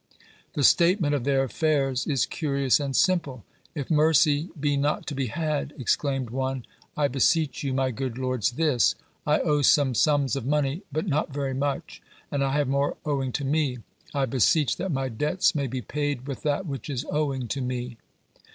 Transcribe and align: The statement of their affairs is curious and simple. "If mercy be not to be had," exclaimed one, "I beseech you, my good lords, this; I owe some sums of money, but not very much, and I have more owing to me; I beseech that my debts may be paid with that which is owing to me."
The 0.53 0.63
statement 0.63 1.13
of 1.13 1.25
their 1.25 1.43
affairs 1.43 2.07
is 2.07 2.25
curious 2.25 2.79
and 2.79 2.95
simple. 2.95 3.45
"If 3.75 3.91
mercy 3.91 4.49
be 4.59 4.75
not 4.75 5.05
to 5.05 5.13
be 5.13 5.27
had," 5.27 5.75
exclaimed 5.77 6.31
one, 6.31 6.65
"I 6.97 7.07
beseech 7.07 7.63
you, 7.63 7.71
my 7.71 7.91
good 7.91 8.17
lords, 8.17 8.53
this; 8.53 8.95
I 9.27 9.41
owe 9.41 9.61
some 9.61 9.93
sums 9.93 10.35
of 10.35 10.43
money, 10.43 10.81
but 10.91 11.05
not 11.05 11.31
very 11.31 11.53
much, 11.53 12.01
and 12.31 12.43
I 12.43 12.53
have 12.57 12.67
more 12.67 12.97
owing 13.05 13.31
to 13.33 13.45
me; 13.45 13.77
I 14.11 14.25
beseech 14.25 14.75
that 14.77 14.91
my 14.91 15.07
debts 15.07 15.53
may 15.53 15.67
be 15.67 15.83
paid 15.83 16.25
with 16.25 16.41
that 16.41 16.65
which 16.65 16.89
is 16.89 17.05
owing 17.11 17.47
to 17.49 17.61
me." 17.61 17.97